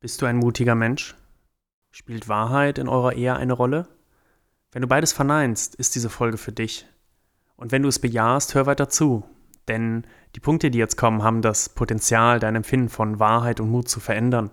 Bist 0.00 0.22
du 0.22 0.26
ein 0.26 0.36
mutiger 0.36 0.76
Mensch? 0.76 1.16
Spielt 1.90 2.28
Wahrheit 2.28 2.78
in 2.78 2.88
eurer 2.88 3.14
Ehe 3.14 3.34
eine 3.34 3.52
Rolle? 3.52 3.88
Wenn 4.70 4.82
du 4.82 4.86
beides 4.86 5.12
verneinst, 5.12 5.74
ist 5.74 5.96
diese 5.96 6.08
Folge 6.08 6.38
für 6.38 6.52
dich. 6.52 6.86
Und 7.56 7.72
wenn 7.72 7.82
du 7.82 7.88
es 7.88 7.98
bejahst, 7.98 8.54
hör 8.54 8.66
weiter 8.66 8.88
zu, 8.88 9.24
denn 9.66 10.06
die 10.36 10.40
Punkte, 10.40 10.70
die 10.70 10.78
jetzt 10.78 10.96
kommen, 10.96 11.24
haben 11.24 11.42
das 11.42 11.70
Potenzial, 11.70 12.38
dein 12.38 12.54
Empfinden 12.54 12.90
von 12.90 13.18
Wahrheit 13.18 13.58
und 13.58 13.70
Mut 13.70 13.88
zu 13.88 13.98
verändern. 13.98 14.52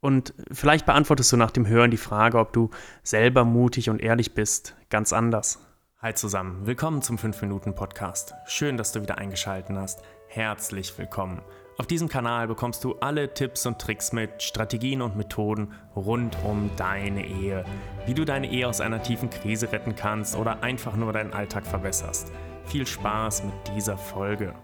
Und 0.00 0.32
vielleicht 0.50 0.86
beantwortest 0.86 1.30
du 1.30 1.36
nach 1.36 1.50
dem 1.50 1.66
Hören 1.66 1.90
die 1.90 1.98
Frage, 1.98 2.38
ob 2.38 2.54
du 2.54 2.70
selber 3.02 3.44
mutig 3.44 3.90
und 3.90 4.00
ehrlich 4.00 4.32
bist, 4.32 4.76
ganz 4.88 5.12
anders. 5.12 5.58
Hi 5.98 6.14
zusammen, 6.14 6.64
willkommen 6.64 7.02
zum 7.02 7.18
5-Minuten-Podcast. 7.18 8.32
Schön, 8.46 8.78
dass 8.78 8.92
du 8.92 9.02
wieder 9.02 9.18
eingeschaltet 9.18 9.76
hast. 9.76 10.00
Herzlich 10.32 10.96
willkommen. 10.96 11.42
Auf 11.76 11.88
diesem 11.88 12.08
Kanal 12.08 12.46
bekommst 12.46 12.84
du 12.84 12.94
alle 13.00 13.34
Tipps 13.34 13.66
und 13.66 13.80
Tricks 13.80 14.12
mit, 14.12 14.44
Strategien 14.44 15.02
und 15.02 15.16
Methoden 15.16 15.72
rund 15.96 16.36
um 16.44 16.70
deine 16.76 17.26
Ehe. 17.26 17.64
Wie 18.06 18.14
du 18.14 18.24
deine 18.24 18.48
Ehe 18.48 18.68
aus 18.68 18.80
einer 18.80 19.02
tiefen 19.02 19.28
Krise 19.28 19.72
retten 19.72 19.96
kannst 19.96 20.36
oder 20.36 20.62
einfach 20.62 20.94
nur 20.94 21.12
deinen 21.12 21.32
Alltag 21.32 21.66
verbesserst. 21.66 22.30
Viel 22.66 22.86
Spaß 22.86 23.42
mit 23.42 23.54
dieser 23.74 23.98
Folge. 23.98 24.54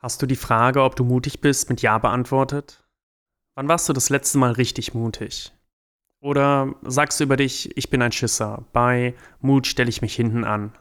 Hast 0.00 0.20
du 0.20 0.26
die 0.26 0.34
Frage, 0.34 0.82
ob 0.82 0.96
du 0.96 1.04
mutig 1.04 1.40
bist, 1.40 1.70
mit 1.70 1.80
Ja 1.80 1.98
beantwortet? 1.98 2.84
Wann 3.54 3.68
warst 3.68 3.88
du 3.88 3.92
das 3.92 4.10
letzte 4.10 4.38
Mal 4.38 4.50
richtig 4.50 4.94
mutig? 4.94 5.52
Oder 6.20 6.74
sagst 6.82 7.20
du 7.20 7.24
über 7.24 7.36
dich, 7.36 7.76
ich 7.76 7.88
bin 7.88 8.02
ein 8.02 8.10
Schisser, 8.10 8.64
bei 8.72 9.14
Mut 9.38 9.68
stelle 9.68 9.90
ich 9.90 10.02
mich 10.02 10.16
hinten 10.16 10.42
an? 10.42 10.72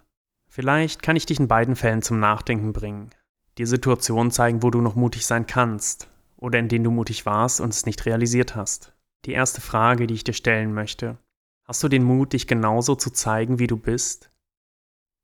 Vielleicht 0.53 1.01
kann 1.01 1.15
ich 1.15 1.25
dich 1.25 1.39
in 1.39 1.47
beiden 1.47 1.75
Fällen 1.75 2.03
zum 2.03 2.19
Nachdenken 2.19 2.73
bringen 2.73 3.09
dir 3.57 3.65
Situationen 3.65 4.31
zeigen, 4.31 4.61
wo 4.61 4.69
du 4.69 4.81
noch 4.81 4.93
mutig 4.93 5.25
sein 5.25 5.47
kannst 5.47 6.09
oder 6.37 6.59
in 6.59 6.67
denen 6.67 6.83
du 6.83 6.91
mutig 6.91 7.25
warst 7.25 7.59
und 7.59 7.73
es 7.73 7.87
nicht 7.87 8.05
realisiert 8.05 8.55
hast. 8.55 8.93
Die 9.25 9.31
erste 9.31 9.61
Frage, 9.61 10.05
die 10.05 10.13
ich 10.13 10.23
dir 10.23 10.33
stellen 10.33 10.75
möchte. 10.75 11.17
Hast 11.65 11.81
du 11.81 11.87
den 11.87 12.03
Mut, 12.03 12.33
dich 12.33 12.45
genauso 12.45 12.93
zu 12.93 13.09
zeigen, 13.09 13.57
wie 13.57 13.67
du 13.67 13.77
bist? 13.77 14.29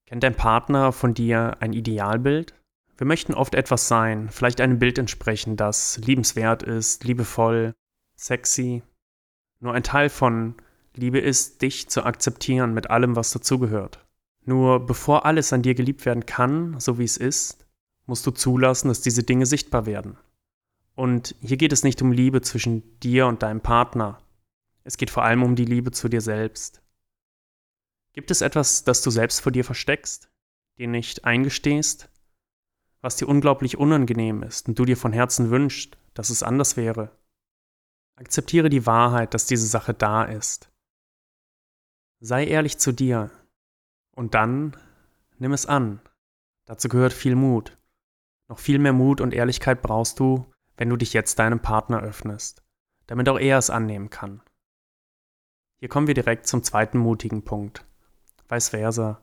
Kennt 0.08 0.24
dein 0.24 0.36
Partner 0.36 0.92
von 0.92 1.14
dir 1.14 1.58
ein 1.60 1.74
Idealbild? 1.74 2.56
Wir 2.98 3.06
möchten 3.06 3.36
oft 3.36 3.54
etwas 3.54 3.88
sein, 3.88 4.30
vielleicht 4.30 4.62
einem 4.62 4.80
Bild 4.80 4.98
entsprechen, 4.98 5.58
das 5.58 6.00
liebenswert 6.00 6.64
ist, 6.64 7.04
liebevoll, 7.04 7.76
sexy. 8.16 8.82
Nur 9.60 9.74
ein 9.74 9.84
Teil 9.84 10.10
von 10.10 10.56
Liebe 10.96 11.20
ist, 11.20 11.62
dich 11.62 11.88
zu 11.88 12.04
akzeptieren 12.04 12.74
mit 12.74 12.90
allem, 12.90 13.16
was 13.16 13.32
dazugehört. 13.32 14.09
Nur 14.50 14.84
bevor 14.84 15.28
alles 15.28 15.54
an 15.54 15.62
dir 15.62 15.76
geliebt 15.76 16.08
werden 16.08 16.26
kann, 16.26 16.80
so 16.80 16.98
wie 16.98 17.04
es 17.04 17.18
ist, 17.18 17.68
musst 18.08 18.26
du 18.26 18.32
zulassen, 18.32 18.88
dass 18.88 19.00
diese 19.00 19.22
Dinge 19.22 19.46
sichtbar 19.46 19.86
werden. 19.86 20.18
Und 20.96 21.36
hier 21.40 21.56
geht 21.56 21.72
es 21.72 21.84
nicht 21.84 22.02
um 22.02 22.12
Liebe 22.12 22.42
zwischen 22.42 23.00
dir 23.00 23.28
und 23.28 23.44
deinem 23.44 23.62
Partner. 23.62 24.24
Es 24.84 24.98
geht 24.98 25.12
vor 25.12 25.24
allem 25.24 25.44
um 25.44 25.56
die 25.56 25.66
Liebe 25.66 25.92
zu 25.92 26.10
dir 26.10 26.22
selbst. 26.22 26.82
Gibt 28.14 28.32
es 28.32 28.42
etwas, 28.42 28.84
das 28.84 29.04
du 29.04 29.12
selbst 29.12 29.40
vor 29.40 29.52
dir 29.52 29.64
versteckst, 29.64 30.32
dir 30.80 30.88
nicht 30.88 31.26
eingestehst, 31.26 32.10
was 33.02 33.18
dir 33.18 33.28
unglaublich 33.28 33.78
unangenehm 33.78 34.42
ist 34.42 34.68
und 34.68 34.80
du 34.80 34.86
dir 34.86 34.98
von 34.98 35.14
Herzen 35.14 35.52
wünschst, 35.52 35.96
dass 36.16 36.32
es 36.32 36.42
anders 36.42 36.76
wäre? 36.76 37.16
Akzeptiere 38.16 38.70
die 38.70 38.88
Wahrheit, 38.88 39.36
dass 39.36 39.46
diese 39.46 39.68
Sache 39.68 39.94
da 39.94 40.24
ist. 40.24 40.72
Sei 42.20 42.48
ehrlich 42.48 42.80
zu 42.80 42.92
dir 42.92 43.30
und 44.20 44.34
dann 44.34 44.76
nimm 45.38 45.54
es 45.54 45.66
an. 45.66 46.02
Dazu 46.66 46.90
gehört 46.90 47.14
viel 47.14 47.36
Mut. 47.36 47.78
Noch 48.50 48.60
viel 48.60 48.78
mehr 48.78 48.92
Mut 48.92 49.22
und 49.22 49.34
Ehrlichkeit 49.34 49.82
brauchst 49.82 50.20
du, 50.20 50.46
wenn 50.76 50.90
du 50.90 50.98
dich 50.98 51.14
jetzt 51.14 51.40
deinem 51.40 51.62
Partner 51.62 52.02
öffnest, 52.02 52.62
damit 53.08 53.30
auch 53.30 53.40
er 53.40 53.58
es 53.58 53.70
annehmen 53.70 54.10
kann. 54.10 54.42
Hier 55.78 55.88
kommen 55.88 56.08
wir 56.08 56.16
direkt 56.16 56.48
zum 56.48 56.64
zweiten 56.64 56.98
mutigen 56.98 57.46
Punkt. 57.46 57.86
Vice 58.50 58.68
versa. 58.68 59.22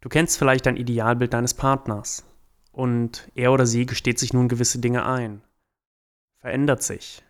Du 0.00 0.08
kennst 0.08 0.38
vielleicht 0.38 0.68
ein 0.68 0.76
Idealbild 0.76 1.34
deines 1.34 1.54
Partners 1.54 2.24
und 2.70 3.28
er 3.34 3.50
oder 3.50 3.66
sie 3.66 3.84
gesteht 3.84 4.20
sich 4.20 4.32
nun 4.32 4.46
gewisse 4.46 4.78
Dinge 4.78 5.06
ein. 5.06 5.42
Verändert 6.38 6.84
sich. 6.84 7.24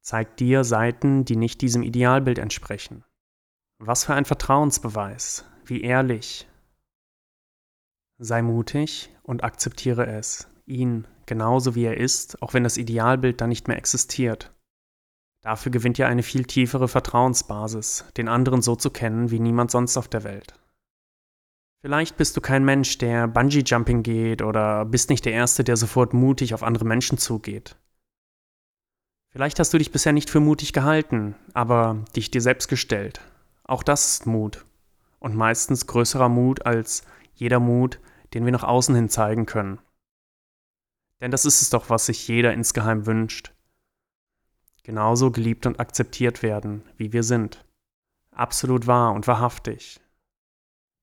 Zeigt 0.00 0.40
dir 0.40 0.64
Seiten, 0.64 1.24
die 1.24 1.36
nicht 1.36 1.60
diesem 1.60 1.84
Idealbild 1.84 2.38
entsprechen. 2.38 3.04
Was 3.78 4.04
für 4.06 4.14
ein 4.14 4.24
Vertrauensbeweis, 4.24 5.44
wie 5.70 5.82
ehrlich, 5.82 6.46
Sei 8.22 8.42
mutig 8.42 9.08
und 9.22 9.44
akzeptiere 9.44 10.06
es, 10.06 10.46
ihn 10.66 11.06
genauso 11.24 11.74
wie 11.74 11.84
er 11.84 11.96
ist, 11.96 12.42
auch 12.42 12.52
wenn 12.52 12.64
das 12.64 12.76
Idealbild 12.76 13.40
dann 13.40 13.48
nicht 13.48 13.66
mehr 13.66 13.78
existiert. 13.78 14.52
Dafür 15.40 15.72
gewinnt 15.72 15.98
ihr 15.98 16.06
eine 16.06 16.22
viel 16.22 16.44
tiefere 16.44 16.86
Vertrauensbasis, 16.86 18.04
den 18.18 18.28
anderen 18.28 18.60
so 18.60 18.76
zu 18.76 18.90
kennen 18.90 19.30
wie 19.30 19.40
niemand 19.40 19.70
sonst 19.70 19.96
auf 19.96 20.06
der 20.06 20.22
Welt. 20.22 20.52
Vielleicht 21.80 22.18
bist 22.18 22.36
du 22.36 22.42
kein 22.42 22.62
Mensch, 22.62 22.98
der 22.98 23.26
Bungee-Jumping 23.26 24.02
geht 24.02 24.42
oder 24.42 24.84
bist 24.84 25.08
nicht 25.08 25.24
der 25.24 25.32
Erste, 25.32 25.64
der 25.64 25.78
sofort 25.78 26.12
mutig 26.12 26.52
auf 26.52 26.62
andere 26.62 26.84
Menschen 26.84 27.16
zugeht. 27.16 27.76
Vielleicht 29.32 29.58
hast 29.58 29.72
du 29.72 29.78
dich 29.78 29.92
bisher 29.92 30.12
nicht 30.12 30.28
für 30.28 30.40
mutig 30.40 30.74
gehalten, 30.74 31.36
aber 31.54 32.04
dich 32.14 32.30
dir 32.30 32.42
selbst 32.42 32.68
gestellt. 32.68 33.22
Auch 33.64 33.82
das 33.82 34.12
ist 34.12 34.26
Mut. 34.26 34.62
Und 35.20 35.36
meistens 35.36 35.86
größerer 35.86 36.28
Mut 36.28 36.66
als 36.66 37.04
jeder 37.34 37.60
Mut, 37.60 38.00
den 38.34 38.44
wir 38.44 38.52
nach 38.52 38.64
außen 38.64 38.94
hin 38.94 39.08
zeigen 39.08 39.46
können. 39.46 39.80
Denn 41.20 41.30
das 41.30 41.44
ist 41.44 41.62
es 41.62 41.70
doch, 41.70 41.90
was 41.90 42.06
sich 42.06 42.26
jeder 42.26 42.52
insgeheim 42.52 43.06
wünscht. 43.06 43.54
Genauso 44.82 45.30
geliebt 45.30 45.66
und 45.66 45.78
akzeptiert 45.78 46.42
werden, 46.42 46.82
wie 46.96 47.12
wir 47.12 47.22
sind. 47.22 47.64
Absolut 48.30 48.86
wahr 48.86 49.12
und 49.12 49.26
wahrhaftig. 49.26 50.00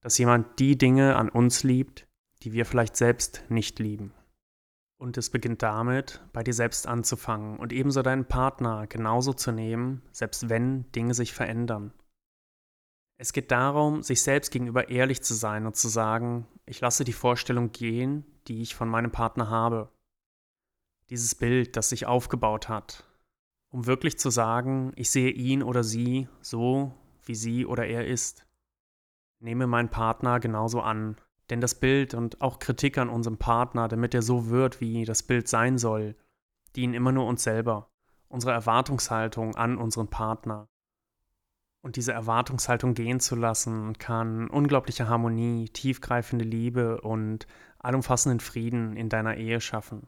Dass 0.02 0.18
jemand 0.18 0.60
die 0.60 0.78
Dinge 0.78 1.16
an 1.16 1.30
uns 1.30 1.64
liebt, 1.64 2.08
die 2.44 2.54
wir 2.54 2.66
vielleicht 2.66 2.96
selbst 2.96 3.44
nicht 3.50 3.80
lieben. 3.80 4.14
Und 5.00 5.18
es 5.18 5.30
beginnt 5.30 5.62
damit, 5.62 6.22
bei 6.34 6.44
dir 6.44 6.54
selbst 6.54 6.88
anzufangen 6.88 7.58
und 7.58 7.72
ebenso 7.72 8.02
deinen 8.02 8.26
Partner 8.26 8.88
genauso 8.88 9.34
zu 9.34 9.52
nehmen, 9.52 10.02
selbst 10.12 10.50
wenn 10.50 10.92
Dinge 10.92 11.14
sich 11.14 11.34
verändern. 11.34 11.94
Es 13.20 13.34
geht 13.34 13.52
darum, 13.52 14.04
sich 14.04 14.22
selbst 14.22 14.52
gegenüber 14.52 14.90
ehrlich 14.90 15.24
zu 15.24 15.34
sein 15.34 15.66
und 15.66 15.76
zu 15.76 15.88
sagen, 15.88 16.48
ich 16.66 16.82
lasse 16.82 17.04
die 17.04 17.14
Vorstellung 17.14 17.72
gehen, 17.72 18.26
die 18.48 18.62
ich 18.62 18.76
von 18.76 18.88
meinem 18.88 19.12
Partner 19.12 19.50
habe. 19.50 19.90
Dieses 21.10 21.34
Bild, 21.34 21.76
das 21.76 21.90
sich 21.90 22.06
aufgebaut 22.06 22.70
hat, 22.70 23.06
um 23.70 23.88
wirklich 23.88 24.20
zu 24.20 24.30
sagen, 24.30 24.92
ich 24.96 25.10
sehe 25.10 25.32
ihn 25.32 25.64
oder 25.64 25.84
sie 25.84 26.28
so, 26.42 26.94
wie 27.24 27.36
sie 27.36 27.66
oder 27.66 27.88
er 27.88 28.06
ist. 28.06 28.46
Nehme 29.40 29.66
meinen 29.66 29.90
Partner 29.90 30.40
genauso 30.40 30.82
an, 30.82 31.18
denn 31.50 31.60
das 31.60 31.76
Bild 31.76 32.14
und 32.14 32.42
auch 32.42 32.60
Kritik 32.60 33.00
an 33.00 33.10
unserem 33.10 33.38
Partner, 33.38 33.88
damit 33.88 34.14
er 34.14 34.22
so 34.22 34.50
wird, 34.50 34.80
wie 34.80 35.06
das 35.06 35.24
Bild 35.24 35.48
sein 35.48 35.78
soll, 35.78 36.16
dienen 36.76 36.94
immer 36.94 37.12
nur 37.12 37.26
uns 37.26 37.44
selber, 37.44 37.90
unsere 38.28 38.54
Erwartungshaltung 38.54 39.56
an 39.56 39.78
unseren 39.78 40.10
Partner. 40.10 40.70
Und 41.88 41.96
diese 41.96 42.12
Erwartungshaltung 42.12 42.96
gehen 42.96 43.22
zu 43.22 43.38
lassen, 43.38 43.98
kann 43.98 44.50
unglaubliche 44.50 45.08
Harmonie, 45.08 45.70
tiefgreifende 45.70 46.44
Liebe 46.44 47.00
und 47.00 47.48
allumfassenden 47.80 48.42
Frieden 48.42 48.98
in 48.98 49.08
deiner 49.08 49.38
Ehe 49.38 49.62
schaffen. 49.62 50.06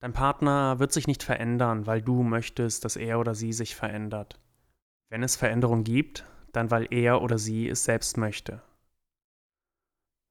Dein 0.00 0.12
Partner 0.12 0.80
wird 0.80 0.90
sich 0.90 1.06
nicht 1.06 1.22
verändern, 1.22 1.86
weil 1.86 2.02
du 2.02 2.24
möchtest, 2.24 2.84
dass 2.84 2.96
er 2.96 3.20
oder 3.20 3.36
sie 3.36 3.52
sich 3.52 3.76
verändert. 3.76 4.40
Wenn 5.08 5.22
es 5.22 5.36
Veränderung 5.36 5.84
gibt, 5.84 6.24
dann 6.50 6.72
weil 6.72 6.88
er 6.90 7.22
oder 7.22 7.38
sie 7.38 7.68
es 7.68 7.84
selbst 7.84 8.16
möchte. 8.16 8.60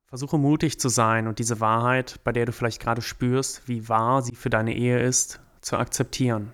Versuche 0.06 0.38
mutig 0.38 0.82
zu 0.82 0.90
sein 0.90 1.28
und 1.28 1.40
diese 1.40 1.62
Wahrheit, 1.62 2.20
bei 2.26 2.34
der 2.34 2.46
du 2.46 2.52
vielleicht 2.52 2.82
gerade 2.82 3.02
spürst, 3.02 3.70
wie 3.70 3.88
wahr 3.88 4.22
sie 4.22 4.36
für 4.36 4.50
deine 4.50 4.76
Ehe 4.76 5.02
ist, 5.02 5.40
zu 5.62 5.78
akzeptieren. 5.78 6.52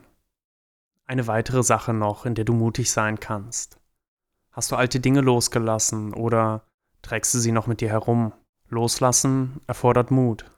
Eine 1.07 1.25
weitere 1.27 1.63
Sache 1.63 1.93
noch, 1.93 2.25
in 2.25 2.35
der 2.35 2.43
du 2.43 2.53
mutig 2.53 2.91
sein 2.91 3.19
kannst. 3.19 3.79
Hast 4.51 4.71
du 4.71 4.75
alte 4.75 4.99
Dinge 4.99 5.21
losgelassen 5.21 6.13
oder 6.13 6.67
trägst 7.01 7.33
du 7.33 7.39
sie 7.39 7.53
noch 7.53 7.65
mit 7.65 7.79
dir 7.79 7.89
herum? 7.89 8.33
Loslassen 8.67 9.61
erfordert 9.67 10.11
Mut. 10.11 10.51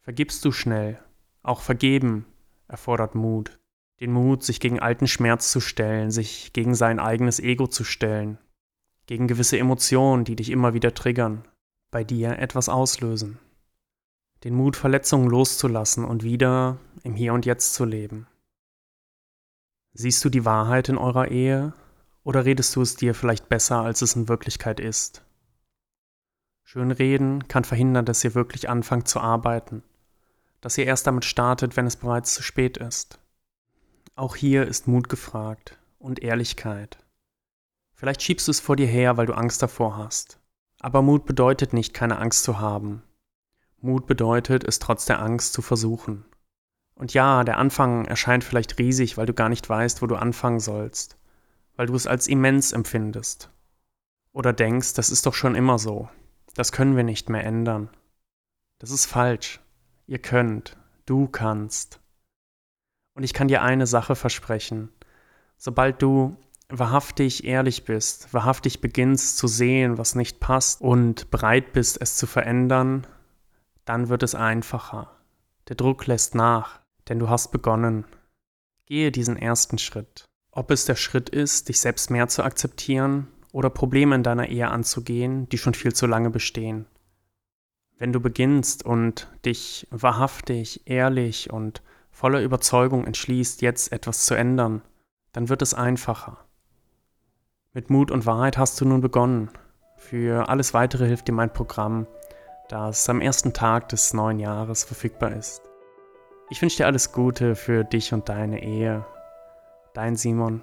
Vergibst 0.00 0.42
du 0.46 0.52
schnell? 0.52 0.98
Auch 1.42 1.60
vergeben 1.60 2.24
erfordert 2.66 3.14
Mut. 3.14 3.58
Den 4.00 4.12
Mut, 4.12 4.42
sich 4.42 4.58
gegen 4.58 4.80
alten 4.80 5.06
Schmerz 5.06 5.52
zu 5.52 5.60
stellen, 5.60 6.10
sich 6.10 6.54
gegen 6.54 6.74
sein 6.74 6.98
eigenes 6.98 7.38
Ego 7.38 7.66
zu 7.66 7.84
stellen, 7.84 8.38
gegen 9.04 9.28
gewisse 9.28 9.58
Emotionen, 9.58 10.24
die 10.24 10.36
dich 10.36 10.48
immer 10.48 10.72
wieder 10.72 10.94
triggern, 10.94 11.46
bei 11.90 12.04
dir 12.04 12.38
etwas 12.38 12.70
auslösen. 12.70 13.38
Den 14.44 14.54
Mut, 14.54 14.76
Verletzungen 14.76 15.28
loszulassen 15.28 16.06
und 16.06 16.22
wieder 16.22 16.78
im 17.02 17.14
Hier 17.14 17.34
und 17.34 17.44
Jetzt 17.44 17.74
zu 17.74 17.84
leben. 17.84 18.26
Siehst 20.02 20.24
du 20.24 20.30
die 20.30 20.46
Wahrheit 20.46 20.88
in 20.88 20.96
eurer 20.96 21.28
Ehe 21.28 21.74
oder 22.24 22.46
redest 22.46 22.74
du 22.74 22.80
es 22.80 22.96
dir 22.96 23.14
vielleicht 23.14 23.50
besser, 23.50 23.82
als 23.82 24.00
es 24.00 24.16
in 24.16 24.30
Wirklichkeit 24.30 24.80
ist? 24.80 25.22
Schönreden 26.64 27.48
kann 27.48 27.64
verhindern, 27.64 28.06
dass 28.06 28.24
ihr 28.24 28.34
wirklich 28.34 28.70
anfangt 28.70 29.08
zu 29.08 29.20
arbeiten. 29.20 29.82
dass 30.62 30.78
ihr 30.78 30.86
erst 30.86 31.06
damit 31.06 31.26
startet, 31.26 31.76
wenn 31.76 31.86
es 31.86 31.96
bereits 31.96 32.32
zu 32.32 32.42
spät 32.42 32.78
ist. 32.78 33.18
Auch 34.14 34.36
hier 34.36 34.66
ist 34.66 34.88
Mut 34.88 35.10
gefragt 35.10 35.78
und 35.98 36.22
Ehrlichkeit. 36.22 36.96
Vielleicht 37.92 38.22
schiebst 38.22 38.48
du 38.48 38.52
es 38.52 38.60
vor 38.60 38.76
dir 38.76 38.86
her, 38.86 39.18
weil 39.18 39.26
du 39.26 39.34
Angst 39.34 39.62
davor 39.62 39.98
hast. 39.98 40.40
Aber 40.78 41.02
Mut 41.02 41.26
bedeutet 41.26 41.74
nicht, 41.74 41.92
keine 41.92 42.18
Angst 42.18 42.44
zu 42.44 42.58
haben. 42.58 43.02
Mut 43.82 44.06
bedeutet, 44.06 44.64
es 44.64 44.78
trotz 44.78 45.04
der 45.04 45.20
Angst 45.20 45.52
zu 45.52 45.60
versuchen. 45.60 46.24
Und 47.00 47.14
ja, 47.14 47.44
der 47.44 47.56
Anfang 47.56 48.04
erscheint 48.04 48.44
vielleicht 48.44 48.78
riesig, 48.78 49.16
weil 49.16 49.24
du 49.24 49.32
gar 49.32 49.48
nicht 49.48 49.66
weißt, 49.66 50.02
wo 50.02 50.06
du 50.06 50.16
anfangen 50.16 50.60
sollst, 50.60 51.16
weil 51.76 51.86
du 51.86 51.94
es 51.94 52.06
als 52.06 52.26
immens 52.26 52.72
empfindest. 52.72 53.48
Oder 54.32 54.52
denkst, 54.52 54.92
das 54.92 55.08
ist 55.08 55.24
doch 55.24 55.32
schon 55.32 55.54
immer 55.54 55.78
so, 55.78 56.10
das 56.54 56.72
können 56.72 56.96
wir 56.96 57.02
nicht 57.02 57.30
mehr 57.30 57.42
ändern. 57.42 57.88
Das 58.80 58.90
ist 58.90 59.06
falsch. 59.06 59.60
Ihr 60.06 60.18
könnt, 60.18 60.76
du 61.06 61.26
kannst. 61.26 62.00
Und 63.14 63.22
ich 63.22 63.32
kann 63.32 63.48
dir 63.48 63.62
eine 63.62 63.86
Sache 63.86 64.14
versprechen. 64.14 64.90
Sobald 65.56 66.02
du 66.02 66.36
wahrhaftig 66.68 67.44
ehrlich 67.44 67.86
bist, 67.86 68.34
wahrhaftig 68.34 68.82
beginnst 68.82 69.38
zu 69.38 69.48
sehen, 69.48 69.96
was 69.96 70.16
nicht 70.16 70.38
passt 70.38 70.82
und 70.82 71.30
bereit 71.30 71.72
bist, 71.72 71.98
es 71.98 72.18
zu 72.18 72.26
verändern, 72.26 73.06
dann 73.86 74.10
wird 74.10 74.22
es 74.22 74.34
einfacher. 74.34 75.10
Der 75.68 75.76
Druck 75.76 76.06
lässt 76.06 76.34
nach, 76.34 76.79
denn 77.10 77.18
du 77.18 77.28
hast 77.28 77.50
begonnen. 77.50 78.06
Gehe 78.86 79.12
diesen 79.12 79.36
ersten 79.36 79.76
Schritt. 79.76 80.24
Ob 80.52 80.70
es 80.70 80.86
der 80.86 80.94
Schritt 80.94 81.28
ist, 81.28 81.68
dich 81.68 81.80
selbst 81.80 82.10
mehr 82.10 82.28
zu 82.28 82.42
akzeptieren 82.42 83.26
oder 83.52 83.68
Probleme 83.68 84.14
in 84.14 84.22
deiner 84.22 84.48
Ehe 84.48 84.68
anzugehen, 84.68 85.48
die 85.48 85.58
schon 85.58 85.74
viel 85.74 85.92
zu 85.92 86.06
lange 86.06 86.30
bestehen. 86.30 86.86
Wenn 87.98 88.12
du 88.12 88.20
beginnst 88.20 88.84
und 88.84 89.28
dich 89.44 89.86
wahrhaftig, 89.90 90.82
ehrlich 90.86 91.52
und 91.52 91.82
voller 92.10 92.40
Überzeugung 92.40 93.06
entschließt, 93.06 93.60
jetzt 93.60 93.92
etwas 93.92 94.24
zu 94.24 94.34
ändern, 94.34 94.82
dann 95.32 95.48
wird 95.48 95.62
es 95.62 95.74
einfacher. 95.74 96.38
Mit 97.72 97.90
Mut 97.90 98.10
und 98.10 98.24
Wahrheit 98.26 98.56
hast 98.56 98.80
du 98.80 98.84
nun 98.84 99.00
begonnen. 99.00 99.50
Für 99.96 100.48
alles 100.48 100.74
weitere 100.74 101.06
hilft 101.06 101.28
dir 101.28 101.32
mein 101.32 101.52
Programm, 101.52 102.06
das 102.68 103.08
am 103.08 103.20
ersten 103.20 103.52
Tag 103.52 103.88
des 103.90 104.14
neuen 104.14 104.38
Jahres 104.38 104.84
verfügbar 104.84 105.32
ist. 105.32 105.69
Ich 106.52 106.60
wünsche 106.60 106.78
dir 106.78 106.86
alles 106.86 107.12
Gute 107.12 107.54
für 107.54 107.84
dich 107.84 108.12
und 108.12 108.28
deine 108.28 108.60
Ehe. 108.60 109.06
Dein 109.94 110.16
Simon. 110.16 110.62